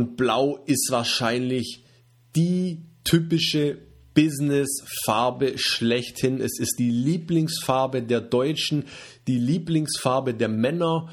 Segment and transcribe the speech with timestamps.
[0.00, 1.84] Und Blau ist wahrscheinlich
[2.36, 3.78] die typische
[4.14, 6.40] Business-Farbe schlechthin.
[6.40, 8.84] Es ist die Lieblingsfarbe der Deutschen,
[9.26, 11.08] die Lieblingsfarbe der Männer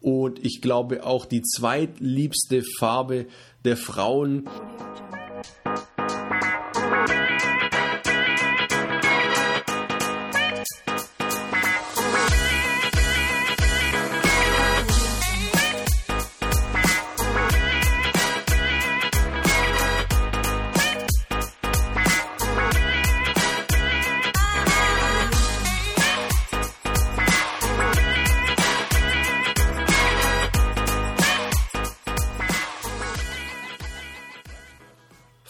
[0.00, 3.26] und ich glaube auch die zweitliebste Farbe
[3.64, 4.48] der Frauen.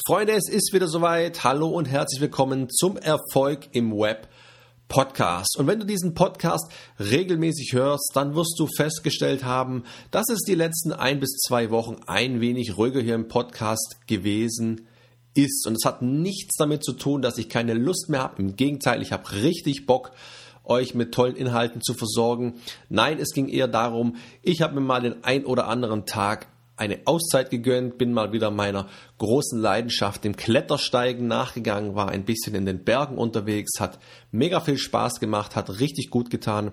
[0.09, 1.45] Freunde, es ist wieder soweit.
[1.45, 4.27] Hallo und herzlich willkommen zum Erfolg im Web
[4.89, 5.59] Podcast.
[5.59, 10.55] Und wenn du diesen Podcast regelmäßig hörst, dann wirst du festgestellt haben, dass es die
[10.55, 14.87] letzten ein bis zwei Wochen ein wenig ruhiger hier im Podcast gewesen
[15.34, 15.67] ist.
[15.67, 18.41] Und es hat nichts damit zu tun, dass ich keine Lust mehr habe.
[18.41, 20.12] Im Gegenteil, ich habe richtig Bock,
[20.65, 22.55] euch mit tollen Inhalten zu versorgen.
[22.89, 26.47] Nein, es ging eher darum, ich habe mir mal den ein oder anderen Tag
[26.79, 32.55] eine Auszeit gegönnt, bin mal wieder meiner großen Leidenschaft, dem Klettersteigen nachgegangen, war ein bisschen
[32.55, 33.98] in den Bergen unterwegs, hat
[34.31, 36.71] mega viel Spaß gemacht, hat richtig gut getan.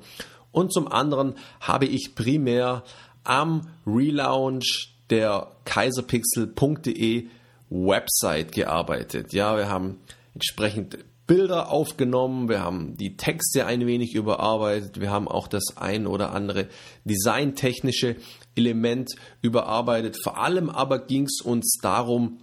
[0.51, 2.83] Und zum anderen habe ich primär
[3.23, 7.27] am Relaunch der kaiserpixel.de
[7.69, 9.33] Website gearbeitet.
[9.33, 9.99] Ja, wir haben
[10.33, 16.05] entsprechend Bilder aufgenommen, wir haben die Texte ein wenig überarbeitet, wir haben auch das ein
[16.05, 16.67] oder andere
[17.03, 18.15] designtechnische
[18.55, 19.11] Element
[19.41, 20.17] überarbeitet.
[20.23, 22.39] Vor allem aber ging es uns darum,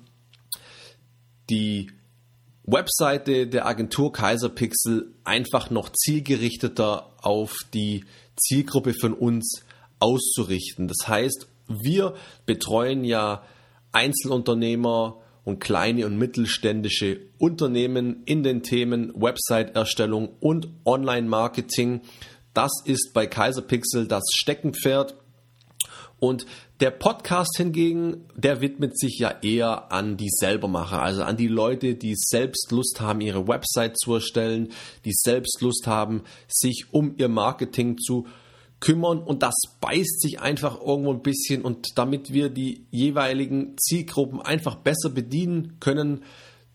[1.50, 1.90] die
[2.64, 8.04] Webseite der Agentur Kaiserpixel einfach noch zielgerichteter auf die
[8.36, 9.64] Zielgruppe von uns
[9.98, 10.88] auszurichten.
[10.88, 12.14] Das heißt, wir
[12.46, 13.42] betreuen ja
[13.92, 22.02] Einzelunternehmer und kleine und mittelständische Unternehmen in den Themen Website-Erstellung und Online-Marketing.
[22.54, 25.16] Das ist bei Kaiserpixel das Steckenpferd
[26.22, 26.46] und
[26.78, 31.96] der Podcast hingegen, der widmet sich ja eher an die Selbermacher, also an die Leute,
[31.96, 34.68] die selbst Lust haben, ihre Website zu erstellen,
[35.04, 38.28] die selbst Lust haben, sich um ihr Marketing zu
[38.78, 44.40] kümmern und das beißt sich einfach irgendwo ein bisschen und damit wir die jeweiligen Zielgruppen
[44.40, 46.22] einfach besser bedienen können,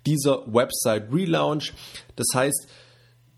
[0.06, 1.72] dieser Website Relaunch.
[2.18, 2.68] Das heißt,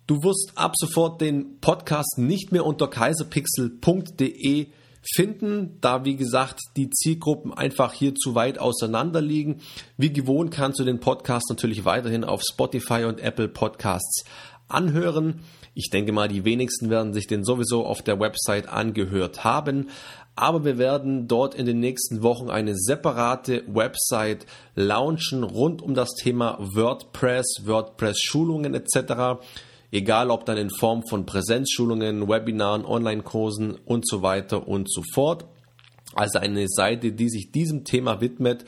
[0.07, 4.69] du wirst ab sofort den Podcast nicht mehr unter kaiserpixel.de
[5.01, 9.61] finden, da wie gesagt die Zielgruppen einfach hier zu weit auseinander liegen.
[9.97, 14.23] Wie gewohnt kannst du den Podcast natürlich weiterhin auf Spotify und Apple Podcasts
[14.67, 15.41] anhören.
[15.73, 19.89] Ich denke mal, die wenigsten werden sich den sowieso auf der Website angehört haben.
[20.35, 24.45] Aber wir werden dort in den nächsten Wochen eine separate Website
[24.75, 29.39] launchen rund um das Thema WordPress, WordPress-Schulungen etc
[29.91, 35.45] egal ob dann in Form von Präsenzschulungen, Webinaren, Online-Kursen und so weiter und so fort.
[36.15, 38.65] Also eine Seite, die sich diesem Thema widmet.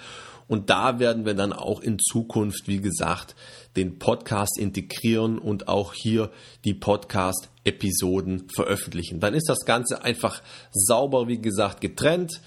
[0.47, 3.35] Und da werden wir dann auch in Zukunft, wie gesagt,
[3.77, 6.29] den Podcast integrieren und auch hier
[6.65, 9.21] die Podcast-Episoden veröffentlichen.
[9.21, 12.41] Dann ist das Ganze einfach sauber, wie gesagt, getrennt.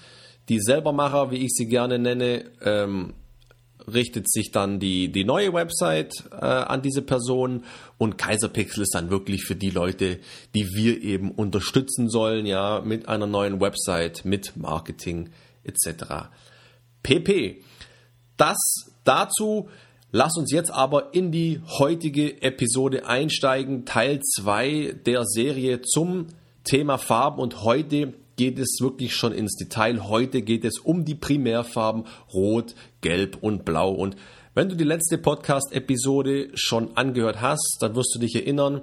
[0.49, 3.15] Die Selbermacher, wie ich sie gerne nenne, ähm,
[3.91, 7.63] richtet sich dann die, die neue Website äh, an diese Person
[7.97, 10.19] und Kaiserpixel ist dann wirklich für die Leute,
[10.53, 15.29] die wir eben unterstützen sollen, ja, mit einer neuen Website, mit Marketing
[15.63, 16.29] etc.
[17.03, 17.61] PP.
[18.37, 18.57] Das
[19.05, 19.69] dazu.
[20.11, 26.27] Lass uns jetzt aber in die heutige Episode einsteigen, Teil 2 der Serie zum
[26.63, 30.07] Thema Farben und heute geht es wirklich schon ins Detail.
[30.07, 33.91] Heute geht es um die Primärfarben Rot, Gelb und Blau.
[33.91, 34.15] Und
[34.53, 38.81] wenn du die letzte Podcast-Episode schon angehört hast, dann wirst du dich erinnern,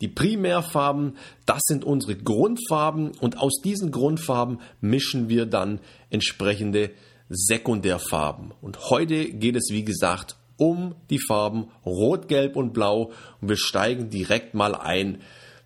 [0.00, 5.78] die Primärfarben, das sind unsere Grundfarben und aus diesen Grundfarben mischen wir dann
[6.10, 6.90] entsprechende
[7.28, 8.52] Sekundärfarben.
[8.60, 13.56] Und heute geht es, wie gesagt, um die Farben Rot, Gelb und Blau und wir
[13.56, 15.22] steigen direkt mal ein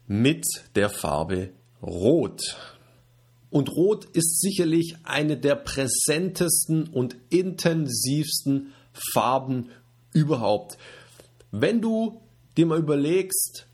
[0.06, 1.50] mit der Farbe
[1.82, 2.56] Rot.
[3.56, 8.74] Und Rot ist sicherlich eine der präsentesten und intensivsten
[9.14, 9.70] Farben
[10.12, 10.76] überhaupt.
[11.52, 12.20] Wenn du
[12.58, 13.66] dir mal überlegst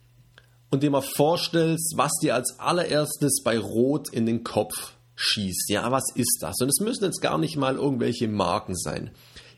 [0.70, 5.90] und dir mal vorstellst, was dir als allererstes bei Rot in den Kopf schießt, ja,
[5.90, 6.60] was ist das?
[6.60, 9.10] Und es müssen jetzt gar nicht mal irgendwelche Marken sein.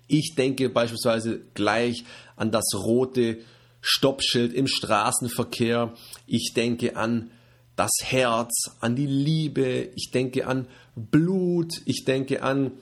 [0.08, 2.02] Ich denke beispielsweise gleich
[2.36, 3.40] an das rote
[3.82, 5.92] Stoppschild im Straßenverkehr.
[6.26, 7.30] Ich denke an
[7.76, 12.72] das Herz, an die Liebe, ich denke an Blut, ich denke an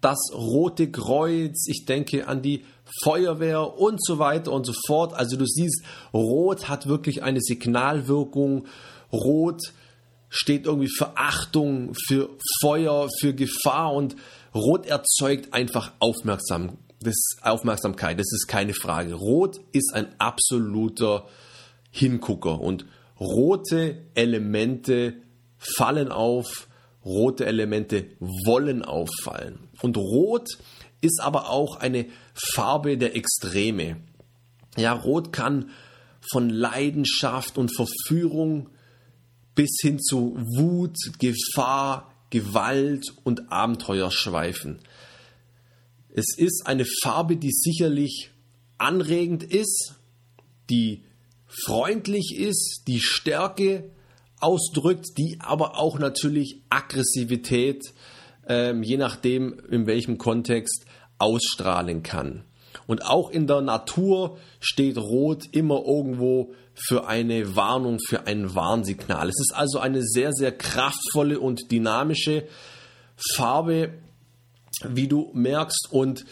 [0.00, 2.64] das Rote Kreuz, ich denke an die
[3.02, 5.14] Feuerwehr und so weiter und so fort.
[5.14, 8.66] Also du siehst, Rot hat wirklich eine Signalwirkung.
[9.12, 9.60] Rot
[10.28, 12.30] steht irgendwie für Achtung, für
[12.60, 14.16] Feuer, für Gefahr und
[14.54, 18.18] Rot erzeugt einfach Aufmerksam, das Aufmerksamkeit.
[18.18, 19.14] Das ist keine Frage.
[19.14, 21.26] Rot ist ein absoluter
[21.90, 22.86] Hingucker und
[23.20, 25.14] rote Elemente
[25.58, 26.68] fallen auf,
[27.04, 29.68] rote Elemente wollen auffallen.
[29.82, 30.58] Und Rot
[31.00, 33.98] ist aber auch eine Farbe der Extreme.
[34.76, 35.70] Ja, Rot kann
[36.32, 38.70] von Leidenschaft und Verführung
[39.54, 44.78] bis hin zu Wut, Gefahr, Gewalt und Abenteuer schweifen.
[46.14, 48.30] Es ist eine Farbe, die sicherlich
[48.78, 49.94] anregend ist,
[50.68, 51.04] die
[51.50, 53.90] freundlich ist, die Stärke
[54.40, 57.92] ausdrückt, die aber auch natürlich Aggressivität,
[58.48, 60.86] ähm, je nachdem in welchem Kontext,
[61.18, 62.44] ausstrahlen kann.
[62.86, 69.28] Und auch in der Natur steht Rot immer irgendwo für eine Warnung, für ein Warnsignal.
[69.28, 72.48] Es ist also eine sehr, sehr kraftvolle und dynamische
[73.16, 73.94] Farbe,
[74.88, 75.88] wie du merkst.
[75.90, 76.24] Und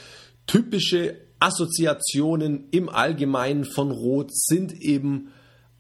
[0.47, 5.33] typische Assoziationen im Allgemeinen von Rot sind eben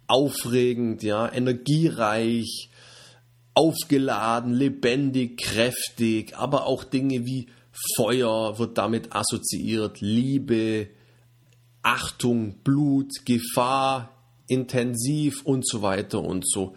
[0.06, 2.70] aufregend, ja, energiereich,
[3.54, 7.48] aufgeladen, lebendig, kräftig, aber auch Dinge wie
[7.96, 10.88] Feuer wird damit assoziiert, Liebe,
[11.82, 14.10] Achtung, Blut, Gefahr,
[14.48, 16.74] intensiv und so weiter und so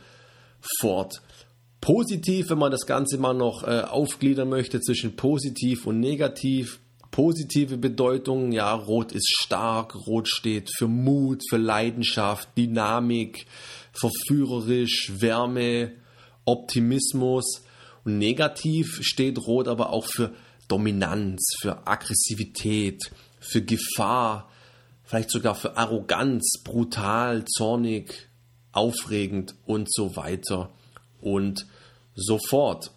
[0.80, 1.22] fort.
[1.80, 6.80] Positiv, wenn man das Ganze mal noch äh, aufgliedern möchte zwischen positiv und negativ.
[7.12, 13.46] Positive Bedeutung, ja, Rot ist stark, Rot steht für Mut, für Leidenschaft, Dynamik,
[13.92, 15.92] verführerisch, Wärme,
[16.46, 17.64] Optimismus.
[18.06, 20.34] Und negativ steht Rot aber auch für
[20.70, 23.12] Dominanz, für Aggressivität,
[23.42, 24.50] für Gefahr,
[25.04, 28.30] vielleicht sogar für Arroganz, brutal, zornig,
[28.72, 30.72] aufregend und so weiter
[31.20, 31.68] und
[32.16, 32.92] so fort.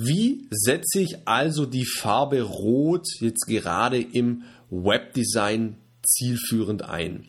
[0.00, 7.26] Wie setze ich also die Farbe Rot jetzt gerade im Webdesign zielführend ein?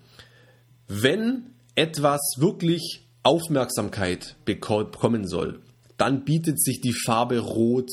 [0.87, 5.61] Wenn etwas wirklich Aufmerksamkeit bekommen soll,
[5.97, 7.89] dann bietet sich die Farbe Rot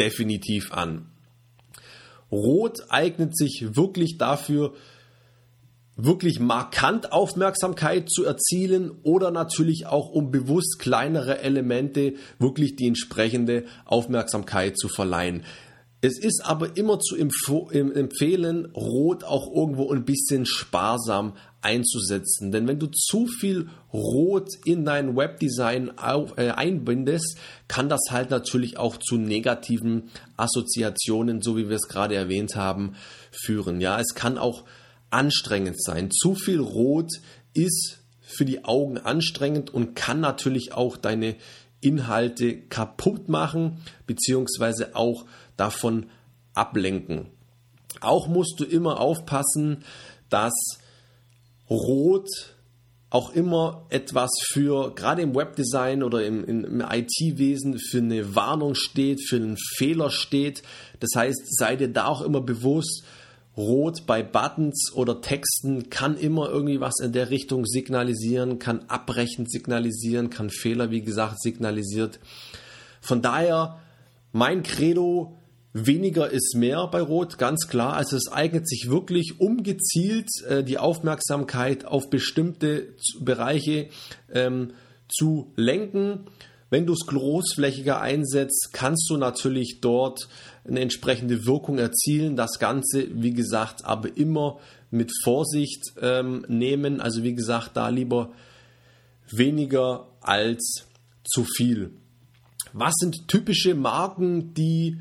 [0.00, 1.06] definitiv an.
[2.32, 4.74] Rot eignet sich wirklich dafür,
[5.96, 13.64] wirklich markant Aufmerksamkeit zu erzielen oder natürlich auch um bewusst kleinere Elemente wirklich die entsprechende
[13.86, 15.42] Aufmerksamkeit zu verleihen.
[16.02, 21.32] Es ist aber immer zu empfehlen, Rot auch irgendwo ein bisschen sparsam
[21.62, 22.52] einzusetzen.
[22.52, 25.90] Denn wenn du zu viel Rot in dein Webdesign
[26.36, 32.14] äh, einbindest, kann das halt natürlich auch zu negativen Assoziationen, so wie wir es gerade
[32.14, 32.94] erwähnt haben,
[33.32, 33.80] führen.
[33.80, 34.64] Ja, es kann auch
[35.10, 36.10] anstrengend sein.
[36.10, 37.10] Zu viel Rot
[37.54, 41.36] ist für die Augen anstrengend und kann natürlich auch deine
[41.80, 45.24] Inhalte kaputt machen, beziehungsweise auch
[45.56, 46.06] davon
[46.54, 47.26] ablenken.
[48.00, 49.84] Auch musst du immer aufpassen,
[50.28, 50.52] dass
[51.70, 52.28] Rot
[53.08, 59.26] auch immer etwas für, gerade im Webdesign oder im, im IT-Wesen, für eine Warnung steht,
[59.26, 60.62] für einen Fehler steht.
[61.00, 63.04] Das heißt, sei dir da auch immer bewusst,
[63.56, 69.46] Rot bei Buttons oder Texten kann immer irgendwie was in der Richtung signalisieren, kann abbrechen
[69.46, 72.20] signalisieren, kann Fehler, wie gesagt, signalisiert.
[73.00, 73.80] Von daher
[74.32, 75.38] mein Credo,
[75.72, 77.94] weniger ist mehr bei Rot, ganz klar.
[77.94, 83.88] Also es eignet sich wirklich, um gezielt äh, die Aufmerksamkeit auf bestimmte Bereiche
[84.30, 84.72] ähm,
[85.08, 86.26] zu lenken.
[86.68, 90.28] Wenn du es großflächiger einsetzt, kannst du natürlich dort
[90.66, 92.34] eine entsprechende Wirkung erzielen.
[92.34, 94.58] Das Ganze, wie gesagt, aber immer
[94.90, 97.00] mit Vorsicht ähm, nehmen.
[97.00, 98.32] Also wie gesagt, da lieber
[99.30, 100.86] weniger als
[101.24, 101.92] zu viel.
[102.72, 104.98] Was sind typische Marken, die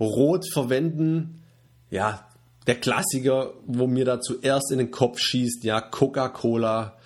[0.00, 1.42] Rot verwenden?
[1.90, 2.26] Ja,
[2.66, 6.96] der Klassiker, wo mir da zuerst in den Kopf schießt, ja, Coca-Cola,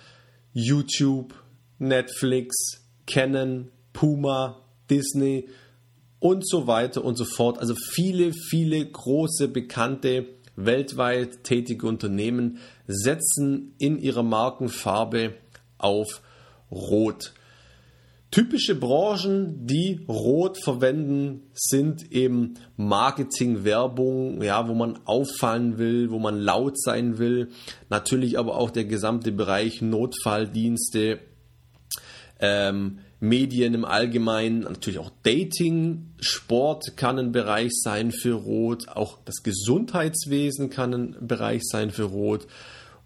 [0.53, 1.33] YouTube,
[1.79, 4.61] Netflix, Canon, Puma,
[4.91, 5.49] Disney
[6.19, 7.57] und so weiter und so fort.
[7.57, 15.33] Also viele, viele große, bekannte, weltweit tätige Unternehmen setzen in ihrer Markenfarbe
[15.79, 16.21] auf
[16.69, 17.33] Rot.
[18.29, 26.19] Typische Branchen, die Rot verwenden, sind eben Marketing, Werbung, ja, wo man auffallen will, wo
[26.19, 27.49] man laut sein will.
[27.89, 31.19] Natürlich aber auch der gesamte Bereich Notfalldienste,
[32.39, 39.17] ähm, Medien im Allgemeinen, natürlich auch Dating, Sport kann ein Bereich sein für Rot, auch
[39.25, 42.47] das Gesundheitswesen kann ein Bereich sein für Rot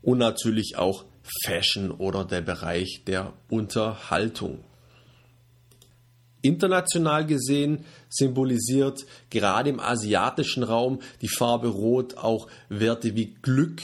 [0.02, 1.06] und natürlich auch
[1.46, 4.60] Fashion oder der Bereich der Unterhaltung.
[6.42, 13.82] International gesehen symbolisiert gerade im asiatischen Raum die Farbe Rot auch Werte wie Glück,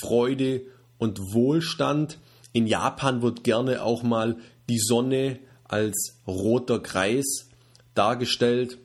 [0.00, 0.62] Freude
[0.98, 2.18] und Wohlstand.
[2.52, 4.36] In Japan wird gerne auch mal
[4.68, 5.38] die Sonne
[5.70, 7.48] als roter Kreis
[7.94, 8.78] dargestellt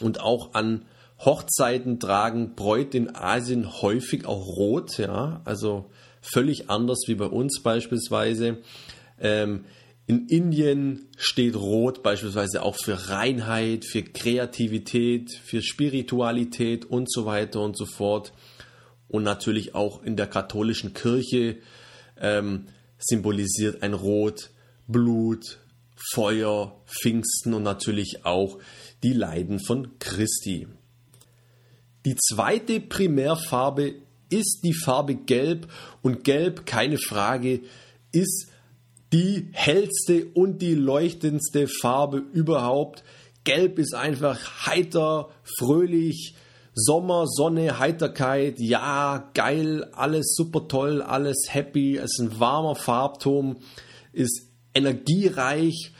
[0.00, 0.84] und auch an
[1.18, 5.90] Hochzeiten tragen Bräute in Asien häufig auch rot, ja, also
[6.20, 8.58] völlig anders wie bei uns beispielsweise.
[9.20, 9.64] Ähm,
[10.06, 17.60] in Indien steht Rot beispielsweise auch für Reinheit, für Kreativität, für Spiritualität und so weiter
[17.60, 18.32] und so fort.
[19.08, 21.58] Und natürlich auch in der katholischen Kirche
[22.20, 22.66] ähm,
[22.98, 24.50] symbolisiert ein Rot
[24.88, 25.60] Blut,
[26.10, 28.58] Feuer, Pfingsten und natürlich auch
[29.02, 30.66] die Leiden von Christi.
[32.04, 33.94] Die zweite Primärfarbe
[34.28, 35.68] ist die Farbe Gelb
[36.02, 37.60] und Gelb, keine Frage,
[38.12, 38.48] ist
[39.12, 43.04] die hellste und die leuchtendste Farbe überhaupt.
[43.44, 45.28] Gelb ist einfach heiter,
[45.58, 46.34] fröhlich,
[46.74, 53.58] Sommer, Sonne, Heiterkeit, ja, geil, alles super toll, alles happy, es ist ein warmer Farbton,
[54.12, 55.92] ist energiereich,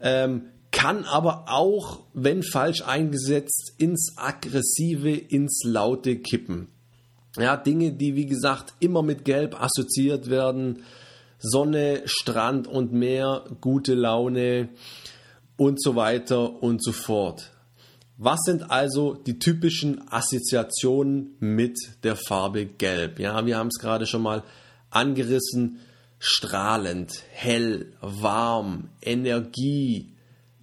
[0.00, 6.68] ähm, kann aber auch, wenn falsch eingesetzt, ins Aggressive, ins Laute kippen.
[7.38, 10.82] Ja, Dinge, die wie gesagt immer mit Gelb assoziiert werden,
[11.38, 14.70] Sonne, Strand und Meer, gute Laune
[15.56, 17.52] und so weiter und so fort.
[18.18, 23.18] Was sind also die typischen Assoziationen mit der Farbe Gelb?
[23.18, 24.42] Ja, wir haben es gerade schon mal
[24.88, 25.80] angerissen.
[26.28, 30.12] Strahlend, hell, warm, Energie,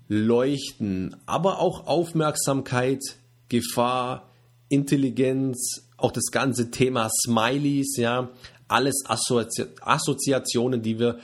[0.09, 2.99] Leuchten, aber auch Aufmerksamkeit,
[3.47, 4.29] Gefahr,
[4.67, 8.29] Intelligenz, auch das ganze Thema Smileys, ja,
[8.67, 11.19] alles Assozi Assoziationen, die wir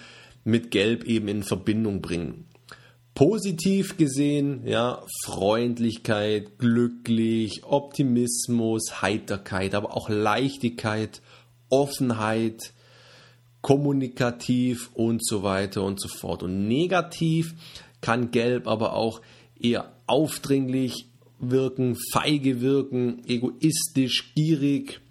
[0.46, 2.46] mit Gelb eben in Verbindung bringen.
[3.16, 11.22] Positiv gesehen, ja, Freundlichkeit, glücklich, Optimismus, Heiterkeit, aber auch Leichtigkeit,
[11.68, 12.72] Offenheit,
[13.62, 16.44] kommunikativ und so weiter und so fort.
[16.44, 17.54] Und negativ
[18.02, 19.22] kann Gelb aber auch
[19.60, 21.08] eher aufdringlich
[21.40, 25.02] wirken, feige wirken, egoistisch, gierig,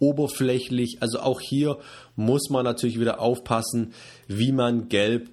[0.00, 0.98] oberflächlich.
[1.00, 1.78] Also auch hier
[2.16, 3.92] muss man natürlich wieder aufpassen,
[4.26, 5.30] wie man Gelb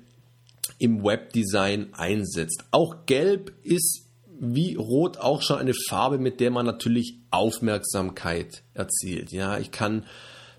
[0.78, 2.64] im Webdesign einsetzt.
[2.72, 4.06] Auch Gelb ist
[4.38, 9.32] wie Rot auch schon eine Farbe, mit der man natürlich Aufmerksamkeit erzielt.
[9.32, 10.06] Ja, ich kann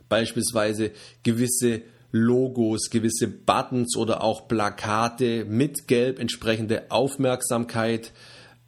[0.08, 0.92] beispielsweise
[1.23, 1.82] gewisse
[2.12, 8.12] Logos, gewisse Buttons oder auch Plakate mit Gelb entsprechende Aufmerksamkeit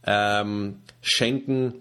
[0.05, 1.75] ähm, schenken.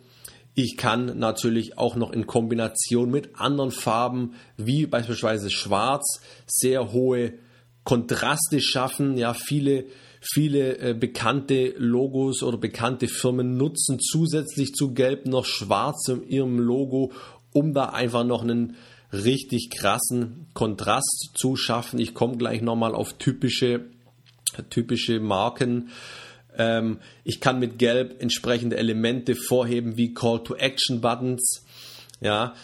[0.53, 7.33] Ich kann natürlich auch noch in Kombination mit anderen Farben, wie beispielsweise Schwarz, sehr hohe
[7.83, 9.17] Kontraste schaffen.
[9.17, 9.85] Ja, viele,
[10.19, 16.59] viele äh, bekannte Logos oder bekannte Firmen nutzen zusätzlich zu Gelb noch Schwarz in ihrem
[16.59, 17.11] Logo,
[17.53, 18.75] um da einfach noch einen
[19.11, 21.99] richtig krassen Kontrast zu schaffen.
[21.99, 23.85] Ich komme gleich nochmal auf typische,
[24.69, 25.89] typische Marken
[26.57, 31.63] ähm, ich kann mit Gelb entsprechende Elemente vorheben wie Call to Action Buttons.
[32.19, 32.55] Ja,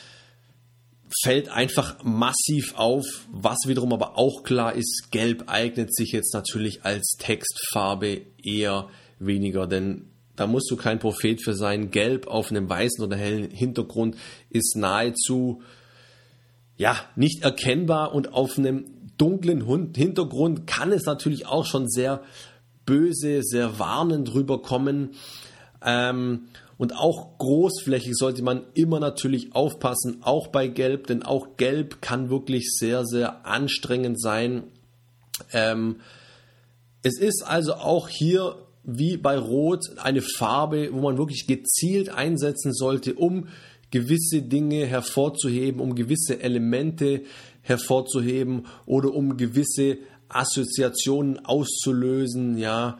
[1.21, 3.05] fällt einfach massiv auf.
[3.31, 9.67] Was wiederum aber auch klar ist, Gelb eignet sich jetzt natürlich als Textfarbe eher weniger,
[9.67, 11.91] denn da musst du kein Prophet für sein.
[11.91, 14.17] Gelb auf einem weißen oder hellen Hintergrund
[14.49, 15.61] ist nahezu
[16.77, 18.85] ja nicht erkennbar und auf einem
[19.17, 22.21] dunklen Hintergrund kann es natürlich auch schon sehr
[22.85, 25.11] böse, sehr warnend rüberkommen.
[25.83, 32.01] Ähm, und auch großflächig sollte man immer natürlich aufpassen, auch bei Gelb, denn auch Gelb
[32.01, 34.63] kann wirklich sehr, sehr anstrengend sein.
[35.51, 35.97] Ähm,
[37.03, 42.73] es ist also auch hier wie bei Rot eine Farbe, wo man wirklich gezielt einsetzen
[42.73, 43.47] sollte, um
[43.93, 47.21] gewisse Dinge hervorzuheben, um gewisse Elemente
[47.61, 52.97] hervorzuheben oder um gewisse Assoziationen auszulösen, ja,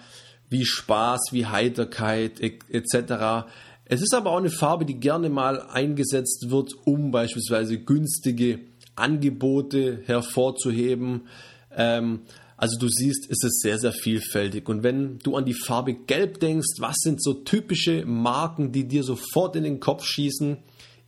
[0.50, 3.47] wie Spaß, wie Heiterkeit etc.
[3.85, 8.59] Es ist aber auch eine Farbe, die gerne mal eingesetzt wird, um beispielsweise günstige
[8.95, 11.21] Angebote hervorzuheben.
[11.75, 12.19] Ähm,
[12.57, 14.69] also du siehst, es ist sehr, sehr vielfältig.
[14.69, 19.03] Und wenn du an die Farbe Gelb denkst, was sind so typische Marken, die dir
[19.03, 20.57] sofort in den Kopf schießen?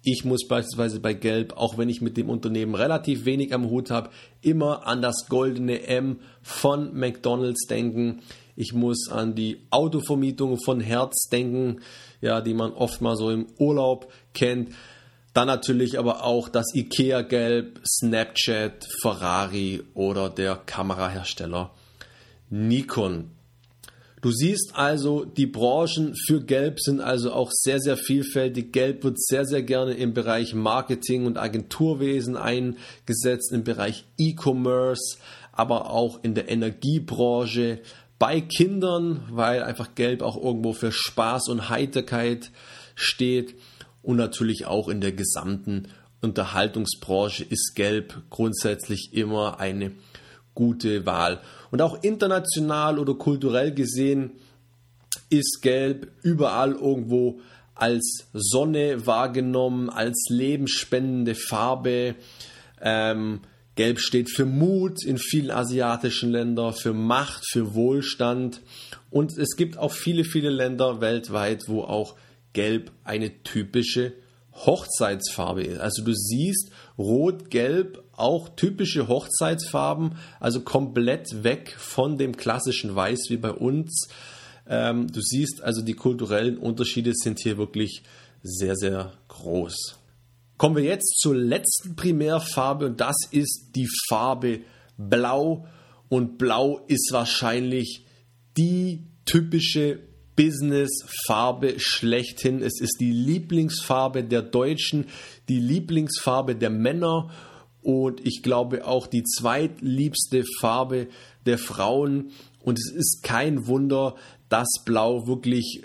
[0.03, 3.89] Ich muss beispielsweise bei Gelb, auch wenn ich mit dem Unternehmen relativ wenig am Hut
[3.89, 4.11] habe,
[4.41, 8.21] immer an das goldene M von McDonald's denken.
[8.55, 11.81] Ich muss an die Autovermietung von Herz denken,
[12.21, 14.69] ja, die man oft mal so im Urlaub kennt.
[15.35, 21.71] Dann natürlich aber auch das IKEA Gelb, Snapchat, Ferrari oder der Kamerahersteller
[22.49, 23.31] Nikon.
[24.21, 28.71] Du siehst also, die Branchen für Gelb sind also auch sehr, sehr vielfältig.
[28.71, 35.17] Gelb wird sehr, sehr gerne im Bereich Marketing und Agenturwesen eingesetzt, im Bereich E-Commerce,
[35.51, 37.81] aber auch in der Energiebranche,
[38.17, 42.51] bei Kindern, weil einfach Gelb auch irgendwo für Spaß und Heiterkeit
[42.95, 43.55] steht
[44.05, 45.87] und natürlich auch in der gesamten
[46.21, 49.91] Unterhaltungsbranche ist Gelb grundsätzlich immer eine
[50.53, 51.41] gute Wahl.
[51.71, 54.31] Und auch international oder kulturell gesehen
[55.29, 57.41] ist Gelb überall irgendwo
[57.73, 62.15] als Sonne wahrgenommen, als lebensspendende Farbe.
[62.81, 63.41] Ähm,
[63.75, 68.61] Gelb steht für Mut in vielen asiatischen Ländern, für Macht, für Wohlstand.
[69.09, 72.15] Und es gibt auch viele, viele Länder weltweit, wo auch
[72.55, 74.13] Gelb eine typische
[74.53, 75.79] Hochzeitsfarbe ist.
[75.79, 83.25] Also du siehst Rot, Gelb, auch typische Hochzeitsfarben, also komplett weg von dem klassischen Weiß
[83.29, 84.07] wie bei uns.
[84.67, 88.03] Ähm, du siehst also die kulturellen Unterschiede sind hier wirklich
[88.41, 89.97] sehr, sehr groß.
[90.57, 94.61] Kommen wir jetzt zur letzten Primärfarbe und das ist die Farbe
[94.97, 95.67] Blau.
[96.07, 98.05] Und Blau ist wahrscheinlich
[98.57, 99.99] die typische
[100.35, 102.61] Business-Farbe schlechthin.
[102.61, 105.05] Es ist die Lieblingsfarbe der Deutschen,
[105.49, 107.29] die Lieblingsfarbe der Männer
[107.81, 111.07] und ich glaube auch die zweitliebste Farbe
[111.45, 112.31] der Frauen.
[112.59, 114.15] Und es ist kein Wunder,
[114.49, 115.83] dass Blau wirklich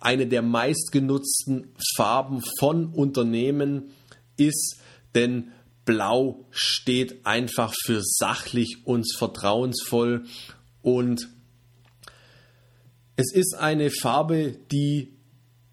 [0.00, 3.90] eine der meistgenutzten Farben von Unternehmen
[4.36, 4.78] ist,
[5.14, 5.52] denn
[5.84, 10.24] Blau steht einfach für sachlich und vertrauensvoll
[10.82, 11.28] und
[13.16, 15.12] es ist eine Farbe, die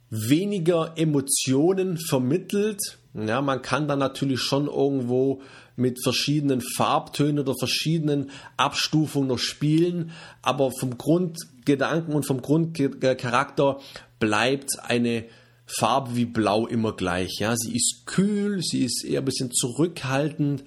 [0.09, 2.99] weniger Emotionen vermittelt.
[3.13, 5.41] Ja, man kann da natürlich schon irgendwo
[5.75, 13.79] mit verschiedenen Farbtönen oder verschiedenen Abstufungen noch spielen, aber vom Grundgedanken und vom Grundcharakter
[14.19, 15.25] bleibt eine
[15.65, 17.39] Farbe wie Blau immer gleich.
[17.39, 20.63] Ja, sie ist kühl, sie ist eher ein bisschen zurückhaltend,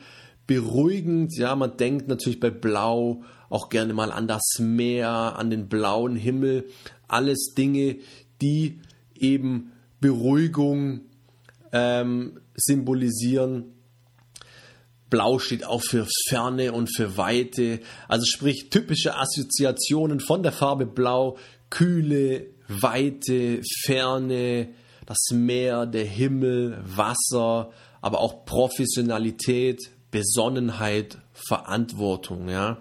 [0.47, 1.37] beruhigend.
[1.37, 6.17] Ja, man denkt natürlich bei Blau auch gerne mal an das Meer, an den blauen
[6.17, 6.69] Himmel.
[7.09, 7.97] Alles Dinge,
[8.41, 8.81] die
[9.15, 11.01] eben Beruhigung
[11.73, 13.73] ähm, symbolisieren.
[15.11, 17.81] Blau steht auch für Ferne und für Weite.
[18.09, 21.37] Also sprich typische Assoziationen von der Farbe Blau.
[21.71, 24.69] Kühle, Weite, Ferne,
[25.07, 32.49] das Meer, der Himmel, Wasser, aber auch Professionalität, Besonnenheit, Verantwortung.
[32.49, 32.79] Ja.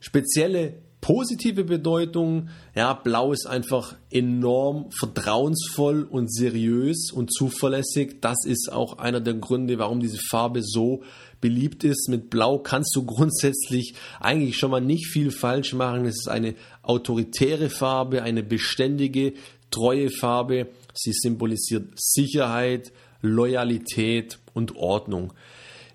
[0.00, 0.74] Spezielle
[1.06, 8.20] positive Bedeutung, ja, Blau ist einfach enorm vertrauensvoll und seriös und zuverlässig.
[8.20, 11.04] Das ist auch einer der Gründe, warum diese Farbe so
[11.40, 12.08] beliebt ist.
[12.08, 16.06] Mit Blau kannst du grundsätzlich eigentlich schon mal nicht viel falsch machen.
[16.06, 19.34] Es ist eine autoritäre Farbe, eine beständige,
[19.70, 20.66] treue Farbe.
[20.92, 25.32] Sie symbolisiert Sicherheit, Loyalität und Ordnung.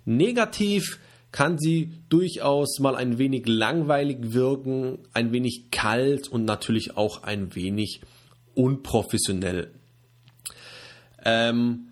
[0.06, 0.98] Negativ
[1.32, 7.54] kann sie durchaus mal ein wenig langweilig wirken, ein wenig kalt und natürlich auch ein
[7.54, 8.02] wenig
[8.54, 9.70] unprofessionell.
[11.24, 11.88] Ähm,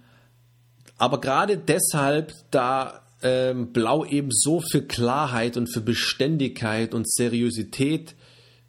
[0.99, 8.15] aber gerade deshalb, da ähm, Blau eben so für Klarheit und für Beständigkeit und Seriosität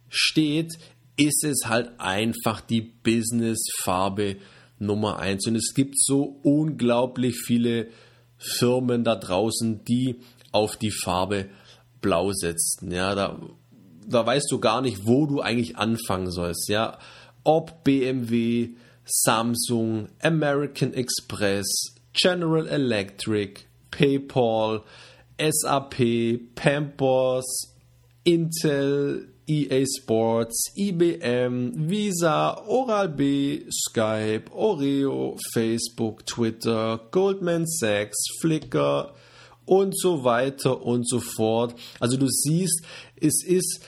[0.08, 0.78] steht,
[1.16, 4.36] ist es halt einfach die Business-Farbe
[4.78, 5.46] Nummer eins.
[5.46, 7.88] Und es gibt so unglaublich viele
[8.38, 10.16] Firmen da draußen, die
[10.52, 11.46] auf die Farbe
[12.00, 12.90] Blau setzen.
[12.90, 13.38] Ja, da,
[14.06, 16.68] da weißt du gar nicht, wo du eigentlich anfangen sollst.
[16.68, 16.98] Ja,
[17.44, 18.70] ob BMW,
[19.04, 21.66] Samsung, American Express,
[22.12, 24.82] General Electric, PayPal,
[25.38, 27.74] SAP, Pampers,
[28.24, 39.12] Intel, EA Sports, IBM, Visa, Oral-B, Skype, Oreo, Facebook, Twitter, Goldman Sachs, Flickr,
[39.64, 41.74] und so weiter und so fort.
[42.00, 42.82] Also du siehst,
[43.20, 43.80] es ist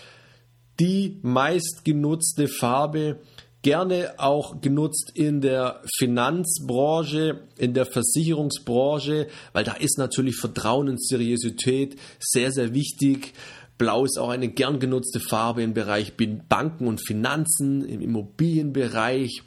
[0.80, 3.20] die meistgenutzte Farbe,
[3.62, 11.02] gerne auch genutzt in der Finanzbranche, in der Versicherungsbranche, weil da ist natürlich Vertrauen und
[11.02, 13.32] Seriosität sehr, sehr wichtig.
[13.78, 16.12] Blau ist auch eine gern genutzte Farbe im Bereich
[16.48, 19.42] Banken und Finanzen, im Immobilienbereich.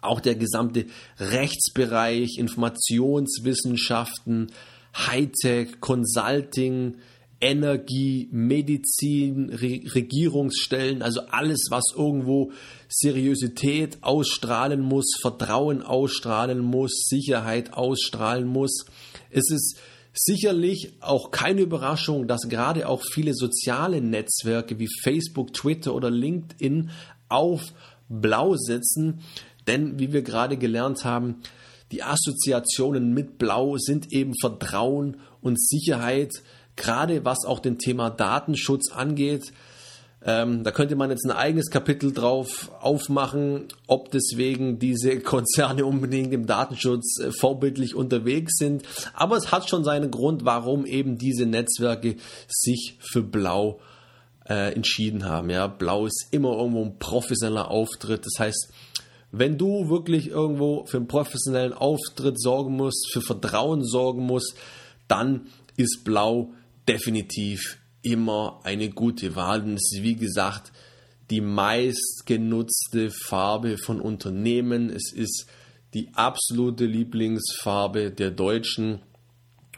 [0.00, 0.86] auch der gesamte
[1.18, 4.52] Rechtsbereich, Informationswissenschaften,
[4.96, 6.96] Hightech, Consulting,
[7.40, 12.52] Energie, Medizin, Re Regierungsstellen, also alles, was irgendwo
[12.88, 18.86] Seriosität ausstrahlen muss, Vertrauen ausstrahlen muss, Sicherheit ausstrahlen muss.
[19.30, 19.78] Es ist
[20.14, 26.90] sicherlich auch keine Überraschung, dass gerade auch viele soziale Netzwerke wie Facebook, Twitter oder LinkedIn
[27.28, 27.72] auf
[28.08, 29.20] Blau setzen,
[29.66, 31.40] denn wie wir gerade gelernt haben,
[31.92, 36.42] die Assoziationen mit Blau sind eben Vertrauen und Sicherheit,
[36.76, 39.52] gerade was auch den Thema Datenschutz angeht.
[40.26, 46.32] Ähm, da könnte man jetzt ein eigenes Kapitel drauf aufmachen, ob deswegen diese Konzerne unbedingt
[46.32, 48.84] im Datenschutz äh, vorbildlich unterwegs sind.
[49.12, 52.16] Aber es hat schon seinen Grund, warum eben diese Netzwerke
[52.48, 53.80] sich für Blau
[54.48, 55.50] äh, entschieden haben.
[55.50, 58.24] Ja, Blau ist immer irgendwo ein professioneller Auftritt.
[58.24, 58.72] Das heißt,
[59.38, 64.54] wenn du wirklich irgendwo für einen professionellen Auftritt sorgen musst, für Vertrauen sorgen musst,
[65.08, 66.52] dann ist Blau
[66.88, 69.62] definitiv immer eine gute Wahl.
[69.62, 70.72] Und es ist wie gesagt
[71.30, 74.90] die meistgenutzte Farbe von Unternehmen.
[74.90, 75.46] Es ist
[75.94, 79.00] die absolute Lieblingsfarbe der Deutschen.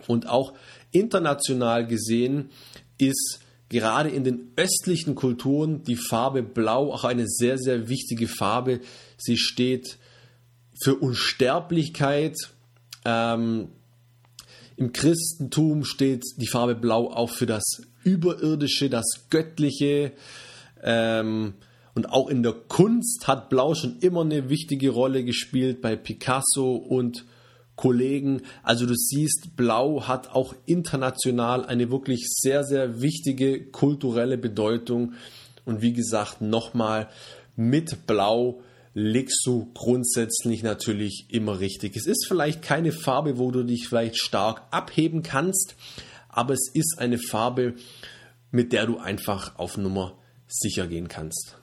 [0.07, 0.55] Und auch
[0.91, 2.51] international gesehen
[2.99, 8.81] ist gerade in den östlichen Kulturen die Farbe Blau auch eine sehr, sehr wichtige Farbe.
[9.17, 9.99] Sie steht
[10.81, 12.37] für Unsterblichkeit.
[13.05, 13.69] Ähm,
[14.77, 17.65] Im Christentum steht die Farbe Blau auch für das
[18.05, 20.13] Überirdische, das Göttliche.
[20.83, 21.55] Ähm,
[21.95, 26.77] und auch in der Kunst hat Blau schon immer eine wichtige Rolle gespielt bei Picasso
[26.77, 27.25] und
[27.75, 28.43] Kollegen.
[28.63, 35.15] Also du siehst, Blau hat auch international eine wirklich sehr, sehr wichtige kulturelle Bedeutung.
[35.65, 37.09] Und wie gesagt, nochmal,
[37.57, 38.61] mit Blau
[38.99, 41.97] liegst du grundsätzlich natürlich immer richtig.
[41.97, 45.75] Es ist vielleicht keine Farbe, wo du dich vielleicht stark abheben kannst,
[46.31, 47.75] aber es ist eine Farbe,
[48.51, 50.17] mit der du einfach auf Nummer
[50.49, 51.59] sicher gehen kannst.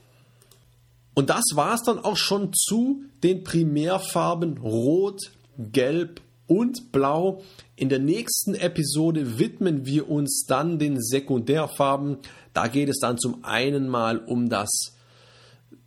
[1.15, 7.41] Und das war es dann auch schon zu den Primärfarben Rot, Gelb und Blau.
[7.75, 12.17] In der nächsten Episode widmen wir uns dann den Sekundärfarben.
[12.53, 14.69] Da geht es dann zum einen mal um das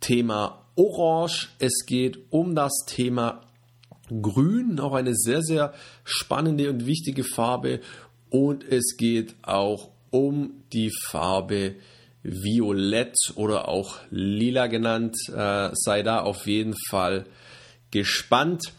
[0.01, 3.41] Thema Orange, es geht um das Thema
[4.21, 7.81] Grün, auch eine sehr, sehr spannende und wichtige Farbe.
[8.29, 11.75] Und es geht auch um die Farbe
[12.23, 15.15] Violett oder auch Lila genannt.
[15.33, 17.25] Äh, sei da auf jeden Fall
[17.91, 18.73] gespannt.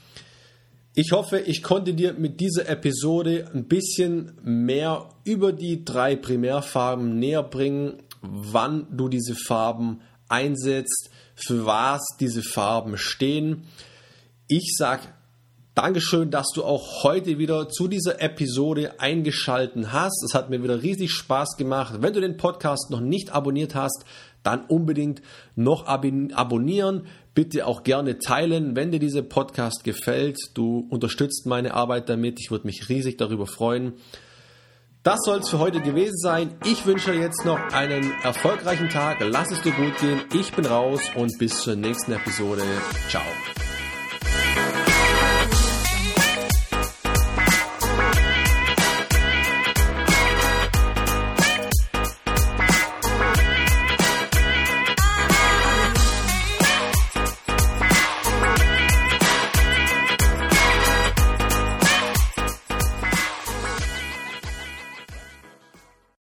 [0.95, 7.19] Ich hoffe, ich konnte dir mit dieser Episode ein bisschen mehr über die drei Primärfarben
[7.19, 11.11] näher bringen, wann du diese Farben einsetzt,
[11.47, 13.65] für was diese Farben stehen.
[14.49, 15.03] Ich sage
[15.75, 20.25] Dankeschön, dass du auch heute wieder zu dieser Episode eingeschalten hast.
[20.25, 21.99] Es hat mir wieder riesig Spaß gemacht.
[22.01, 24.05] Wenn du den Podcast noch nicht abonniert hast,
[24.43, 25.23] dann unbedingt
[25.55, 27.07] noch abonnieren.
[27.33, 30.37] Bitte auch gerne teilen, wenn dir dieser Podcast gefällt.
[30.55, 32.41] Du unterstützt meine Arbeit damit.
[32.41, 33.93] Ich würde mich riesig darüber freuen.
[35.09, 36.55] Das soll es für heute gewesen sein.
[36.67, 39.17] Ich wünsche dir jetzt noch einen erfolgreichen Tag.
[39.21, 40.21] Lass es dir gut gehen.
[40.35, 42.61] Ich bin raus und bis zur nächsten Episode.
[43.09, 43.23] Ciao.